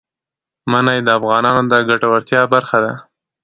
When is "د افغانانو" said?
1.05-1.61